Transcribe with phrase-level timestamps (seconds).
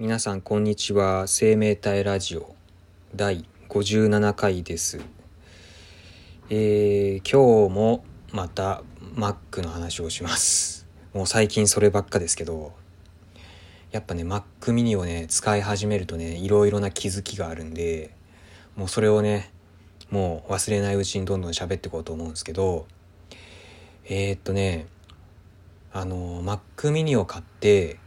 [0.00, 1.26] 皆さんこんにちは。
[1.26, 2.54] 生命体ラジオ
[3.16, 5.00] 第57回です。
[6.50, 8.84] えー、今日もまた
[9.16, 10.86] Mac の話をします。
[11.12, 12.74] もう最近そればっかですけど。
[13.90, 18.14] やっぱね Mac mini をね使い始めるとねいろいろな気づきがあるんで
[18.76, 19.50] もうそれをね
[20.12, 22.86] もう忘れないうちにどんどん喋っていこうと思うんですけど。
[24.04, 24.86] えー、っとね
[25.92, 27.98] あの Mac mini を買って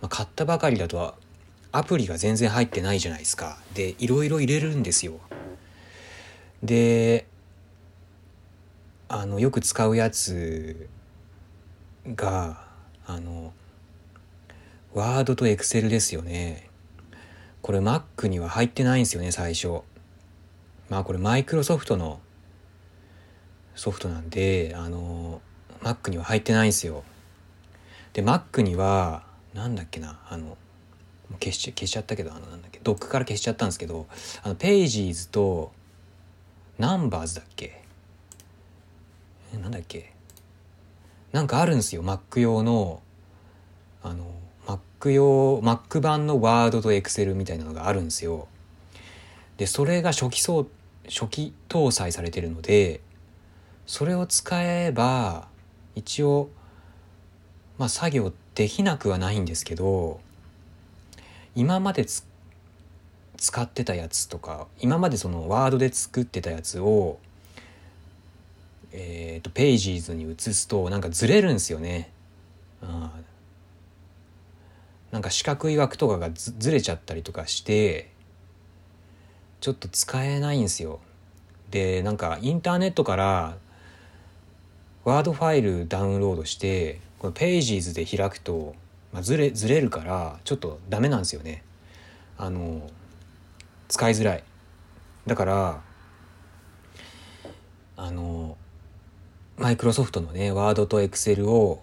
[0.00, 1.14] まあ、買ったばかりだと
[1.72, 3.58] アプリが全然入ってないじゃないですか。
[3.74, 5.20] で、いろいろ入れるんですよ。
[6.62, 7.26] で、
[9.08, 10.88] あの、よく使うやつ
[12.14, 12.64] が、
[13.06, 13.52] あの、
[14.94, 16.70] ワードとエクセルですよね。
[17.60, 19.82] これ Mac には入ってないんですよね、最初。
[20.88, 22.20] まあこれマイクロソフトの
[23.74, 25.42] ソフトなんで、あの、
[25.82, 27.04] Mac には入ってないんですよ。
[28.14, 29.25] で、Mac には、
[29.56, 30.56] なんだっけなあの
[31.40, 34.06] 消し消しちゃったけどあのなんだっけドックから消しちゃったんですけど
[34.42, 35.72] あのページーズと
[36.78, 37.82] ナンバーズだっけ？
[39.54, 40.12] えなんだっけ？
[41.32, 43.02] なんかあるんですよ Mac 用の
[44.02, 44.26] あの
[44.66, 48.46] Mac 用 Mac 版のワードとエクセルみたいなのがあるんですよ。
[49.56, 50.68] でそれが初期そう
[51.08, 53.00] 初期搭載されてるので
[53.86, 55.48] それを使えば
[55.94, 56.50] 一応
[57.78, 60.18] まあ作業できなくはないんですけど
[61.54, 62.06] 今まで
[63.36, 67.18] 使ってたやつとか今までそのワードで作ってたやつを
[68.92, 72.10] えっ、ー、とページーズに移すとなんかずれるんですよね。
[72.82, 73.10] あ
[75.12, 78.10] なんか四角い枠とかがずれちゃったりとかして
[79.60, 81.00] ちょっと使えないんですよ。
[81.70, 83.56] でなんかインターネットから
[85.04, 88.74] ワードファイルダウンロードしてこのページーズで開くと、
[89.12, 91.62] まあ、ずれずれるからちょっとダメなんですよね。
[92.38, 92.90] あの
[93.88, 94.44] 使いづらい。
[95.26, 95.82] だから
[97.96, 98.56] あの
[99.56, 101.82] マイクロソフトのねワードとエクセルを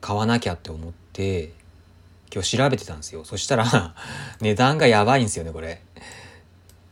[0.00, 1.52] 買わなきゃって思って
[2.32, 3.24] 今日調べてたんですよ。
[3.24, 3.94] そしたら
[4.40, 5.82] 値段がやばいんですよねこれ。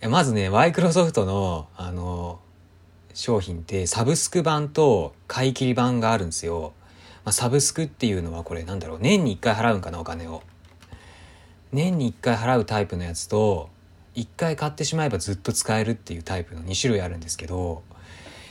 [0.02, 2.40] まずねマイクロソフトのあの
[3.14, 6.72] 商品ってサブスク版と買い切り版があるんですよ。
[7.24, 10.42] まあ、サブスクっていうのはこれなんだろう年に1回払うんかなお金を。
[11.72, 13.68] 年に1回払うタイプのやつと
[14.14, 17.82] 1回買ってしまえばずっと使えるっていうタイプの2種類あるんですけど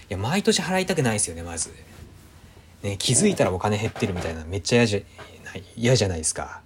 [0.10, 1.72] いや毎年払いたくないですよねまず。
[2.82, 5.00] ね気づいたらお金減ってるみたいなめっちゃ嫌じゃ
[5.78, 6.62] 嫌じゃないですか。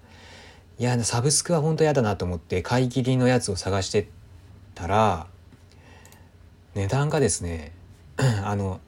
[0.80, 4.10] いやサブスクは本当嫌だなと思って買い切りのやつを探して
[4.74, 5.28] たら
[6.76, 7.72] 値段がですね
[8.18, 8.80] あの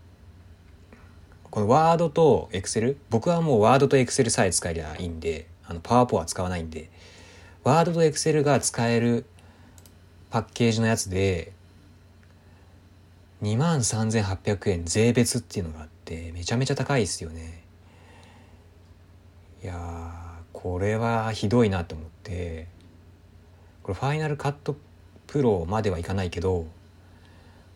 [1.52, 6.90] このワードとエクセル僕はもうワードとエクセルさえ使えりゃいいんであのパワーポは使わないんで
[7.64, 9.26] ワードとエクセルが使える
[10.30, 11.54] パッケージのやつで
[13.42, 17.64] 2万3800円税別っていうのがあってめちゃめちゃ高いですよね。
[19.64, 22.68] いやこれはひどいなと思って
[23.84, 24.76] これファイナルカット
[25.28, 26.66] プロまではいかないけど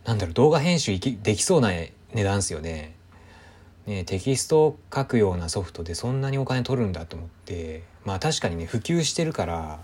[0.06, 2.93] なんだろう動画編集できそうな値段ですよね。
[3.86, 9.80] ね、テキストを書くようなソフトでそんなにお金取るんだと思ってまあ確かにね普及してるから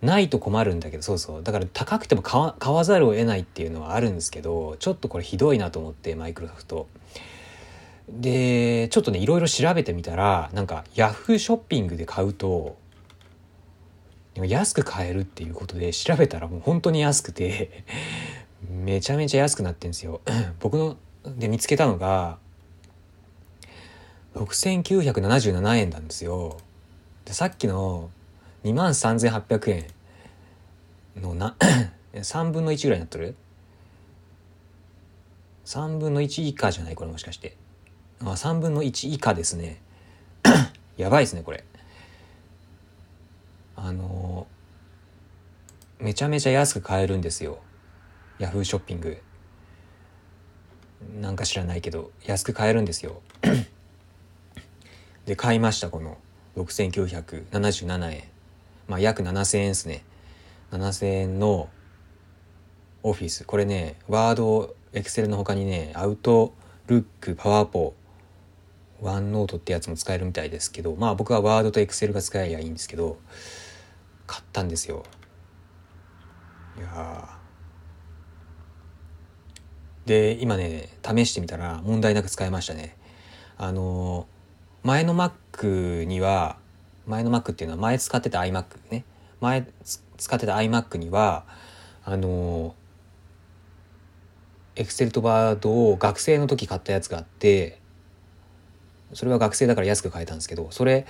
[0.00, 1.42] ないと困るんだけどそうそう。
[1.42, 6.86] だから高くても買わ買わざるを得ないっていうのはあるんですけどちょっとこれひどいなと思ってマイクロソフト。
[8.08, 12.76] でちょっとねいろいろ調べてみたらなんかヤフーショッピングで買うと
[14.34, 17.84] 安く買えるっていうことで調べたらもう本当に安くて
[18.68, 20.20] めちゃめちゃ安くなってんですよ。
[20.60, 20.96] 僕の
[21.26, 22.38] で見つけたのが
[24.34, 26.58] 6977円なんですよ。
[27.24, 28.10] でさっきの
[28.64, 31.56] 2万3800円のな
[32.14, 33.36] 3分の1ぐらいになっとる
[35.64, 37.56] ?3 分の1以下じゃないこれもしかして。
[38.20, 39.80] あ、3分の1以下ですね。
[40.96, 41.64] やばいですね、これ。
[43.76, 44.46] あの
[45.98, 47.58] めちゃめちゃ安く買えるんですよ。
[48.38, 49.20] ヤフーショッピング。
[51.20, 53.22] なんか知らないけど、安く買えるんですよ。
[55.26, 56.18] で買いましたこの。
[56.56, 58.24] 6977円。
[58.86, 60.04] まあ約7000円ですね。
[60.72, 61.68] 7000円の
[63.02, 63.44] オフィス。
[63.44, 66.54] これねワードエクセルの他にねアウト
[66.86, 67.94] ルックパワーポ
[69.00, 73.18] ワンノートってやつも使えるみたいですけどまあ僕はワードとエクセルが使えりゃいいんですけど
[74.26, 75.04] 買ったんですよ。
[76.76, 77.38] いや
[80.06, 82.96] で今ね試してみたら問題なく使えましたね。
[83.56, 84.26] あの
[84.84, 86.56] 前の Mac には
[87.06, 89.04] 前の Mac っていうのは前使ってた iMac ね
[89.40, 89.66] 前
[90.18, 91.44] 使ってた iMac には
[92.04, 92.74] あの
[94.76, 97.80] エクセルとワードを学生の時買ったやつがあって
[99.14, 101.06] それは学生だから安く買えたんですけどそれ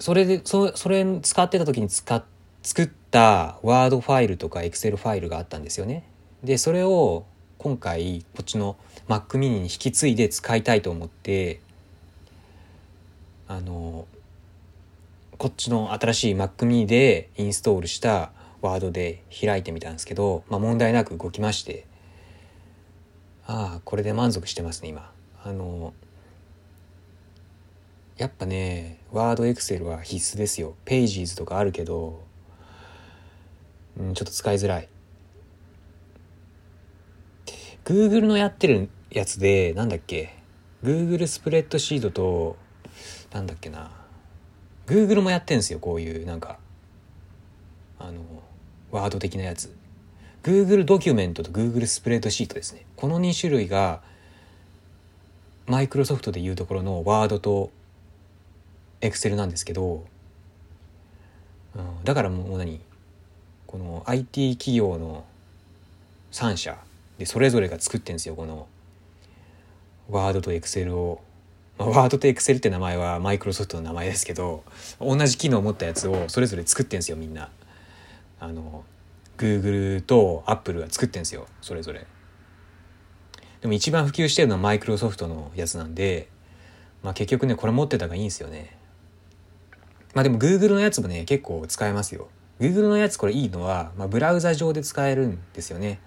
[0.00, 2.24] それでそそれ使ってた時に使
[2.62, 6.04] 作ったワードファイルとかエクセルファイルがあったんですよね。
[6.42, 7.24] でそれを
[7.58, 8.76] 今回こっちの
[9.08, 11.60] Mac mini に引き継いで使いたいと思って
[13.48, 14.06] あの
[15.38, 18.30] こっちの新しい Mac mini でインストールした
[18.60, 21.86] ワードで開いてみたんですけど、まあ、問題なく動きまして
[23.46, 25.10] ああこれで満足してますね今。
[25.42, 25.94] あの
[28.18, 30.74] やっぱねワードエクセルは必須ですよ。
[30.84, 32.22] ページーズとかあるけど、
[33.96, 34.88] うん、ちょっと使いづらい。
[37.86, 40.34] Google のやってるやつでなんだっけ
[40.84, 42.56] ？Google スプレッドシートと
[43.32, 43.90] なんだっけな。
[44.86, 46.58] Google もやってんすよこういうなんか。
[47.98, 48.20] あの
[48.90, 49.74] ワード的なやつ。
[50.42, 52.86] Google ドキュメントと Google スプレッドシートですね。
[52.96, 54.00] この2種類が
[55.66, 57.70] マイクロソフトでいうところのワードと
[59.00, 60.04] エクセルなんですけど、
[61.76, 62.80] うん、だからもう何？
[63.66, 65.24] この IT 企業の
[66.32, 66.78] 3社
[67.18, 68.66] でそれぞれが作ってんですよこの
[70.08, 71.20] ワードとエクセルを、
[71.78, 74.64] ワードとエクセルって名前はマイクロソフトの名前ですけど
[75.00, 77.50] 同じ機能を持ったやつをそれぞれ作ってんすよみんな。
[78.40, 78.84] あの
[79.36, 82.06] Google と Apple が作ってんすよそれぞれ。
[83.60, 86.28] でも一番普及してるのはマイクロソフトのやつなんで、
[87.02, 88.76] まあ、結局ねこれ持ってた方がいいんですよね。
[90.14, 92.28] まあでも Google のやつもね結構使えますよ。
[92.60, 96.00] Google のやつこれいいのは、まあ、ブラウザ上で使えるんですよね、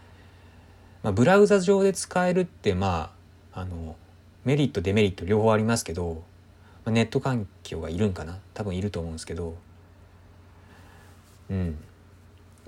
[1.01, 3.13] まあ、ブラウザ上で使えるってま
[3.53, 3.95] ああの
[4.45, 6.23] メリットデメリット両方ありますけど、
[6.85, 8.39] ネット環境がいるんかな？
[8.53, 9.55] 多分いると思うんですけど。
[11.49, 11.77] うん。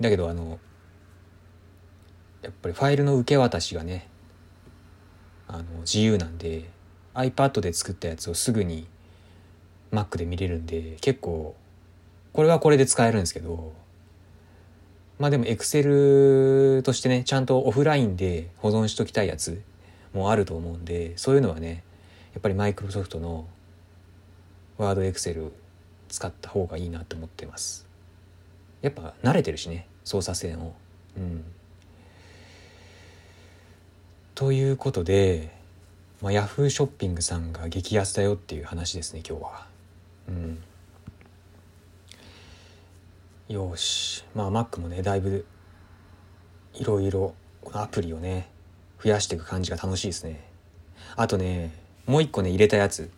[0.00, 0.58] だけどあの
[2.42, 4.08] やっぱりファイルの受け渡しがね
[5.46, 6.68] あの自由なんで
[7.14, 8.88] iPad で作ったやつをすぐに
[9.92, 11.54] Mac で見れるんで結構
[12.32, 13.72] これはこれで使えるんですけど
[15.20, 19.62] まあでも Excel としてねちゃんとオフラインで保存しときたいやつ
[20.14, 21.82] もあると思うんでそういうのはね
[22.32, 23.46] やっぱりマイクロソフトの
[24.78, 25.52] ワードエクセル
[26.08, 27.86] 使った方がいいなと思ってます。
[28.82, 30.74] やっぱ慣れてるしね操作性を。
[31.16, 31.44] うん。
[34.34, 35.56] ということで、
[36.20, 39.66] まあ、ヤフーショッピングさんが激安だよっていう話ですね今日は。
[40.28, 40.62] うん。
[43.48, 44.24] よし。
[44.34, 45.46] まあ Mac もねだいぶ
[46.74, 48.48] いろいろこのアプリをね
[49.02, 50.44] 増やしていく感じが楽しいですね。
[51.16, 51.72] あとね、
[52.06, 53.10] もう一個ね、入れたやつ。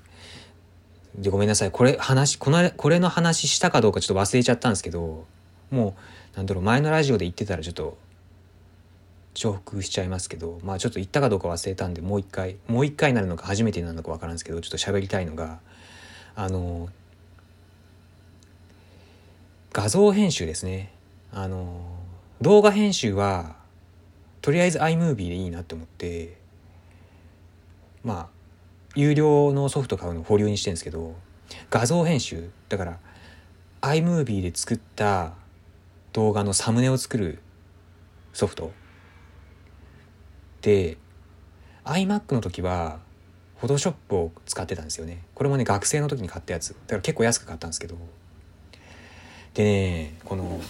[1.16, 1.70] で、ごめんなさい。
[1.70, 5.24] これ、話、この、これの話したかどうかちょっと忘れちゃったんですけど、
[5.70, 5.96] も
[6.34, 7.96] う、なんだろう、前のラジオで言ってたらちょっと、
[9.36, 15.60] 重複しちゃいますけど、まあちょっと言ったかどうか忘れたんで、もう一回、もう一回なるのか初めてなのかわからんですけど、ちょっと喋りたいのが、
[16.34, 16.88] あの、
[19.72, 20.90] 画像編集ですね。
[21.32, 21.82] あの、
[22.40, 23.55] 動画編集は、
[24.46, 26.36] とりあえず iMovie でいいなって思って
[28.04, 28.28] まあ
[28.94, 31.16] 有料のソフト買うの保留にしてるんですけど
[31.68, 32.98] 画像編集だから
[33.80, 35.32] iMovie で作った
[36.12, 37.40] 動画のサムネを作る
[38.32, 38.70] ソフト。
[40.62, 40.96] で
[41.82, 43.00] iMac の時は
[43.60, 45.24] Photoshop を使ってたんですよね。
[45.34, 46.68] これもね学生の時に買ったやつ。
[46.68, 47.96] だから結構安く買ったんですけど。
[49.54, 50.60] でねこの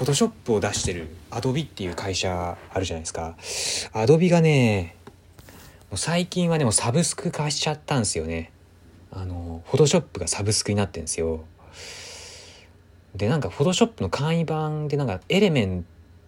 [0.00, 3.36] フォトショップを出してるアドビっていう会社あるじゃないですか。
[3.92, 4.96] アドビがね、
[5.90, 8.50] もう最近はね、もうサブスク化しちゃったんですよね。
[9.12, 11.44] あの、フォトショップがサブスクになってんですよ。
[13.14, 15.84] で、なんかフォトショップの簡易版でなんかエレメン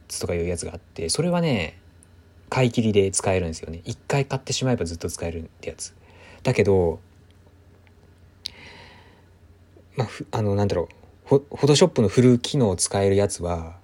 [0.07, 1.79] ツとかいうやつがあって、それはね、
[2.50, 3.81] 買い切りで使えるんですよね。
[3.87, 5.95] 一回買ってしまえばずっと使えるってやつ。
[6.43, 7.00] だけど、
[9.97, 11.01] まあ、あの、なんだろう。
[11.25, 13.76] フォトショップのフル機能を使えるやつは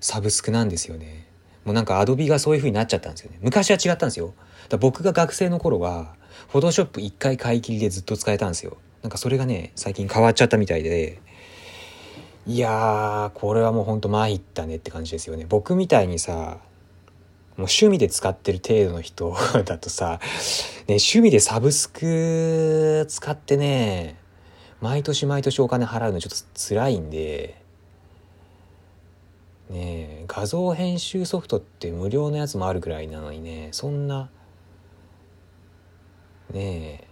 [0.00, 1.26] サブスクなんですよね。
[1.64, 3.38] もうなんかアドビがそういう風になっちゃったんですよね。
[3.40, 4.34] 昔は違ったんですよ。
[4.68, 6.14] だ僕が学生の頃は、
[6.48, 8.76] フォトショップ一回買い切りでずっと使えたんですよ。
[9.02, 11.20] なんかそれがね、最近変わっちゃったみたいで、
[12.46, 15.46] いやー、これはもうほんと参ったねって感じですよね。
[15.48, 20.20] 僕みたいにさ、もう趣味で使ってる程度の人だとさ、
[20.86, 24.16] ね、趣味でサブスク使ってね、
[24.84, 27.58] 毎年毎年お金払うのちょっと辛いんで、
[29.70, 34.28] ね画像編集ソフトって無料のやつもあるぐらいなのにね、そんな、
[36.52, 37.04] ねえ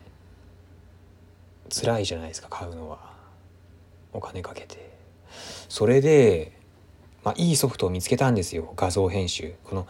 [1.70, 2.98] 辛いじゃないですか買うのは。
[4.12, 4.92] お金かけて。
[5.70, 6.52] それで、
[7.24, 9.54] まあ、いいソフトを見つけたんですよ画像編集。
[9.64, 9.86] この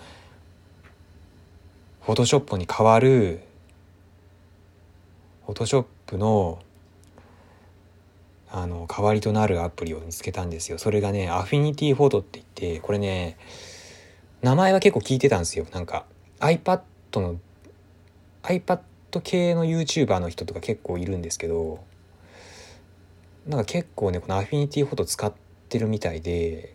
[2.02, 3.40] フォトショップに代わる
[5.46, 6.60] フォトショップの
[8.54, 10.76] あの代わりとなるアプリを見つけたんですよ。
[10.76, 13.38] それがねアフィニティフォトって言ってこれね
[14.42, 15.66] 名前は結構聞いてたんですよ。
[15.72, 16.04] なんか
[16.38, 16.82] iPad
[17.14, 17.40] の
[18.42, 18.80] iPad
[19.22, 21.82] 系の YouTuber の人とか結構いるんですけど
[23.46, 25.32] なんか結構ねこのアフィニティフォト使っ
[25.70, 26.74] てるみたいで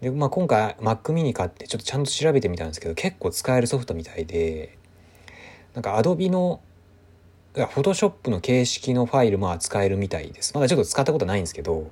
[0.00, 4.78] で、まあ、今回 Mac mini 買ってちょっとちゃんと調べてみたんですけど結構使えるソフトみたいで
[5.74, 6.60] なんか Adobe の
[7.54, 10.54] フォトショップの形式のファイルも扱えるみたいです。
[10.54, 11.90] まだちょっと使ったことないんですけど、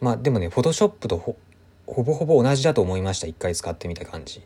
[0.00, 1.16] まあでもね、フォトショップと
[1.86, 3.26] ほぼほぼ同じだと思いました。
[3.26, 4.42] 一回使ってみた感じ。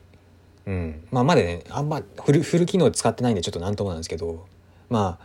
[0.66, 1.06] うん。
[1.10, 4.46] まあまだね、あんまフルフル機能使ってないんでちょっとなんともなんですけど、
[4.88, 5.18] ま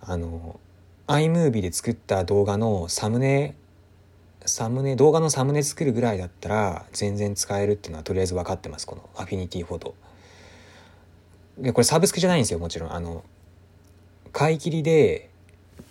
[0.00, 0.60] あ、あの、
[1.06, 3.56] iMovie で作った動画のサムネ、
[4.46, 8.86] サムネ、動画のサムネ作るぐらいだったら全然使えるっていうのはとりあえず分かってます。
[8.86, 9.94] このアフィニティフォト。
[11.58, 12.92] でこれサブスクじゃないんですよもちろん。
[12.92, 13.24] あの
[14.32, 15.30] 買い切りで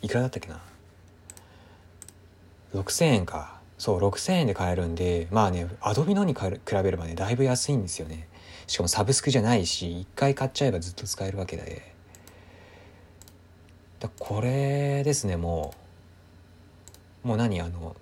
[0.02, 0.60] いくらだったっけな
[2.74, 3.62] ？6000円か。
[3.78, 6.42] そう6000円で買えるんでまあねアドビのに比
[6.72, 8.28] べればねだいぶ安いんですよね。
[8.68, 11.94] しかもサブスクじゃないし一回買っちゃえばずっと使えるわけで。
[14.00, 15.74] だこれですねも
[17.26, 17.28] う。
[17.28, 17.96] もう何あの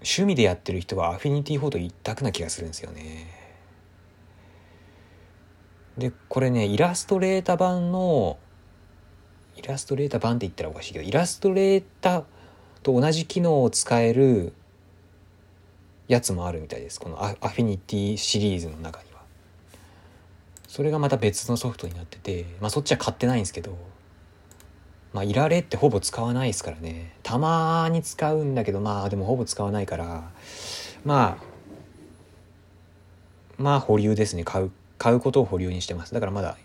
[0.00, 3.35] 趣味でやってる人はアフィニティフォト一択な気がするんですよね。
[5.98, 8.38] でこれねイラストレータ版の
[9.56, 12.24] イラストレータ版って言ったらおかしいけどイラストレータ
[12.82, 14.52] と同じ機能を使える
[16.08, 17.00] やつもあるみたいです。
[17.00, 19.20] このアフィニティシリーズの中には。
[20.68, 23.76] それがまた別のソフトになっててまあそっちは買ってないんですけど
[25.12, 27.14] まあいられってほぼ使わないですからね。
[27.22, 30.30] たまに使うんだけどまあでもほぼ使わないから
[31.04, 31.44] まあ
[33.56, 34.44] まあ保留ですね。
[34.44, 36.14] 買う買うことを保留にしてます。
[36.14, 36.56] だからまだ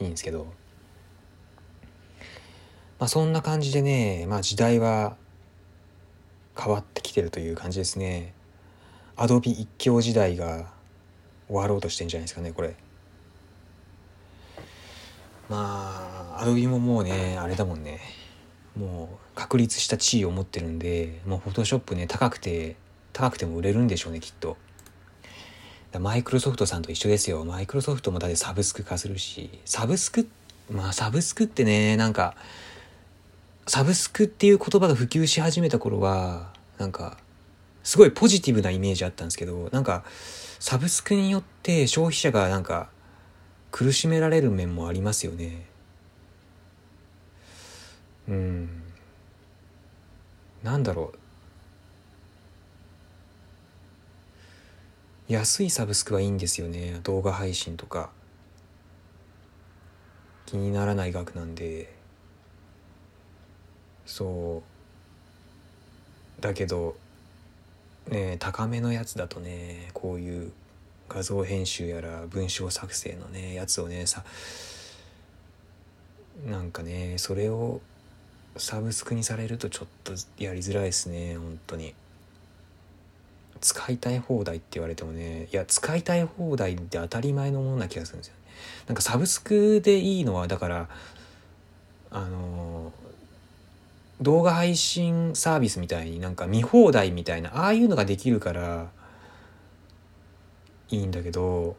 [0.00, 0.46] いいんですけど。
[2.98, 5.16] まあそんな感じでねまあ時代は
[6.58, 8.34] 変わってきてるという感じですね。
[9.16, 10.66] アドビ一強時代が
[11.46, 12.74] 終わろうとしてんじゃないですかねこれ。
[15.48, 18.00] まあアドビももうねあれだもんね。
[18.76, 22.76] もう確立した地位を持ってるんでもうフォトショップね高くて
[23.12, 24.56] 高くても売れるんでしょうねきっと。
[25.98, 27.44] マイクロソフトさんと一緒ですよ。
[27.46, 30.28] マイクロソフトもだってサブスク化するし、サブスク、
[30.70, 32.34] まあサブスクってね、なんか、
[33.66, 37.16] サブスクっていう言葉が普及し始めた頃は、なんか、
[37.82, 40.04] すごいポジティブなイメージあったんですけど、なんか、
[40.58, 42.90] サブスクによって消費者がなんか、
[43.70, 45.66] 苦しめられる面もありますよね。
[48.28, 48.82] うん。
[50.62, 51.18] なんだろう。
[55.28, 57.00] 安いサブスクはいいんですよね。
[57.02, 58.10] 動画配信とか。
[60.46, 61.94] 気にならない額なんで。
[64.06, 64.78] そう。
[66.40, 66.96] だけど
[68.08, 70.52] ね高めのやつだとねこういう
[71.08, 74.24] 画像編集やら文章作成のねやつをねさ
[76.46, 77.80] なんかねそれを
[78.56, 81.94] サブスクにされるとちょっとやりづらいですね本当に。
[83.60, 88.40] 使いたい放題って言われてもねいや使いたい放題って当たり前のものな気がするんですよね。
[88.86, 90.88] なんかサブスクでいいのはだから
[92.10, 92.92] あの
[94.20, 98.88] 動画配信サービスみたいになんか見放題みたいなああいうのができるから
[100.90, 101.76] いいんだけど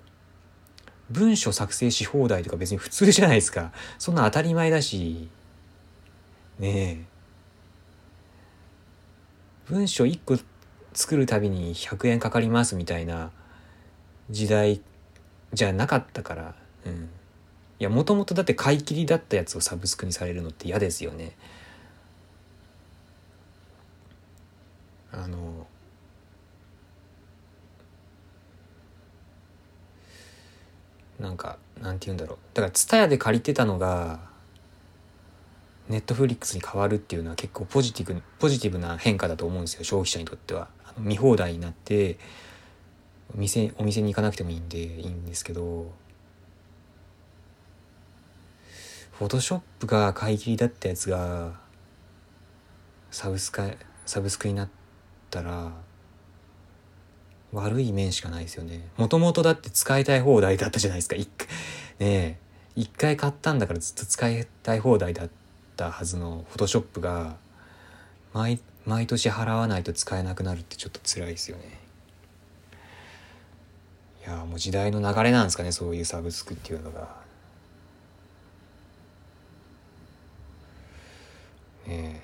[1.10, 3.72] 文章作成し放題とか別に普通じゃないですか。
[3.98, 5.28] そんな当たり前だし
[6.60, 7.10] ねえ。
[9.68, 10.38] 文章1個
[11.00, 13.32] 作るたびに100円かかりますみたいな
[14.30, 14.82] 時代
[15.54, 17.10] じゃなかったから、うん。
[17.80, 21.38] いや、もともとだって買い切りだったやつをサブスクにされるのって嫌ですよね。
[25.14, 25.68] あの、
[31.18, 32.38] なんか、なんて言うんだろう。
[32.54, 34.20] だから、ツタヤで借りてたのが、
[35.90, 40.70] ネットフリックスに変わるっていうのは結構ポジティブ、ポジティブな変化だと思うんですよ、消費者にとっては。
[40.98, 42.18] 見放題になって
[43.36, 45.92] 店お店に行かなくてもいいんでいいんですけど。
[49.20, 51.60] フォトショップが買い切りだったやつが
[53.12, 53.62] サブスク
[54.06, 54.70] サブスクになっ
[55.30, 55.74] たら
[57.52, 58.88] 悪い面しかないですよね。
[58.96, 61.18] もともとだって使いたい放題だったじゃないですか。
[62.00, 62.40] ね
[62.78, 65.30] 一回買ったんだからずっと使いたい放題だっ
[65.80, 67.38] たはずのフォトショップが
[68.34, 71.80] 毎毎年払わないと使えなくなるってちょっと辛いですよね。
[74.26, 77.16] いやもう時代の流れなんですかねそういうサブスクっていうのが。
[81.88, 82.22] ね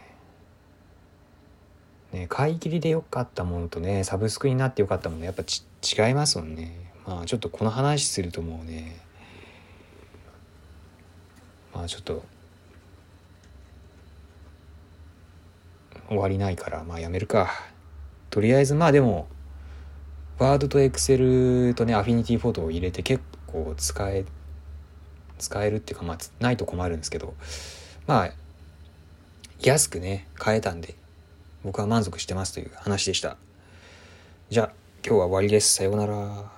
[2.13, 2.17] え。
[2.19, 6.91] ね買い切りで良かったものとねサブスクになって良かったものやっぱち違いますもんね。
[7.07, 8.99] まあちょっとこの話するともうね。
[11.73, 12.34] まあちょっと
[16.07, 17.51] 終わりないからまあやめるか。
[18.29, 19.27] とりあえずまあでも
[20.37, 24.25] ワードとエクセルとねアフィニティフォトを入れて結構使え
[25.39, 27.33] 使えるっていうかまあないと困るんですけど
[28.07, 28.31] まあ
[29.61, 30.95] 安くね買えたんで
[31.63, 33.37] 僕は満足してますという話でした。
[34.49, 34.71] じゃあ
[35.05, 35.73] 今日は終わりです。
[35.73, 36.54] さようなら。